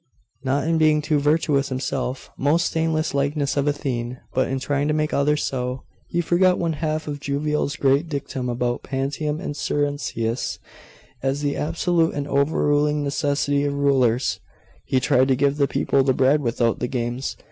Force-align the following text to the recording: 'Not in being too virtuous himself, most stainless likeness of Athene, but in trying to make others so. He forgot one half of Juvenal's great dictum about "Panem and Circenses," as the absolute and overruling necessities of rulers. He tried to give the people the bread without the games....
'Not 0.43 0.67
in 0.67 0.79
being 0.79 0.99
too 1.03 1.19
virtuous 1.19 1.69
himself, 1.69 2.31
most 2.35 2.65
stainless 2.65 3.13
likeness 3.13 3.55
of 3.55 3.67
Athene, 3.67 4.17
but 4.33 4.47
in 4.47 4.57
trying 4.57 4.87
to 4.87 4.95
make 4.95 5.13
others 5.13 5.43
so. 5.43 5.83
He 6.07 6.21
forgot 6.21 6.57
one 6.57 6.73
half 6.73 7.07
of 7.07 7.19
Juvenal's 7.19 7.75
great 7.75 8.09
dictum 8.09 8.49
about 8.49 8.81
"Panem 8.81 9.39
and 9.39 9.55
Circenses," 9.55 10.57
as 11.21 11.43
the 11.43 11.55
absolute 11.55 12.15
and 12.15 12.27
overruling 12.27 13.03
necessities 13.03 13.67
of 13.67 13.75
rulers. 13.75 14.39
He 14.85 14.99
tried 14.99 15.27
to 15.27 15.35
give 15.35 15.57
the 15.57 15.67
people 15.67 16.01
the 16.03 16.13
bread 16.13 16.41
without 16.41 16.79
the 16.79 16.87
games.... 16.87 17.37